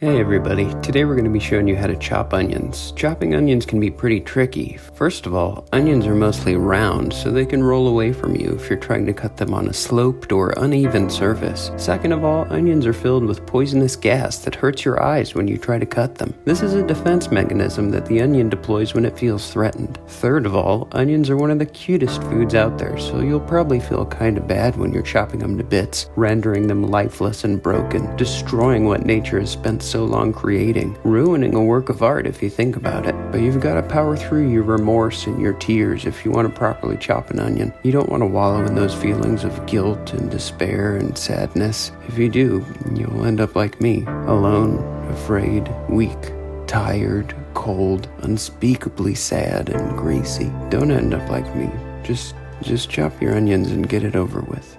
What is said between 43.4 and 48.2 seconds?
up like me, alone, afraid, weak, tired, cold,